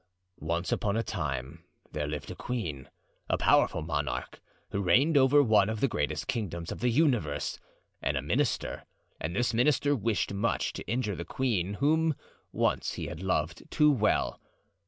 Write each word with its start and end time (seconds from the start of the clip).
"Once 0.39 0.71
upon 0.71 0.97
a 0.97 1.03
time 1.03 1.63
there 1.91 2.07
lived 2.07 2.31
a 2.31 2.35
queen—a 2.35 3.37
powerful 3.37 3.83
monarch—who 3.83 4.81
reigned 4.81 5.15
over 5.15 5.43
one 5.43 5.69
of 5.69 5.79
the 5.79 5.87
greatest 5.87 6.27
kingdoms 6.27 6.71
of 6.71 6.79
the 6.79 6.89
universe; 6.89 7.59
and 8.01 8.17
a 8.17 8.21
minister; 8.23 8.83
and 9.19 9.35
this 9.35 9.53
minister 9.53 9.95
wished 9.95 10.33
much 10.33 10.73
to 10.73 10.83
injure 10.87 11.15
the 11.15 11.23
queen, 11.23 11.75
whom 11.75 12.15
once 12.51 12.93
he 12.93 13.05
had 13.05 13.21
loved 13.21 13.69
too 13.69 13.91
well. 13.91 14.39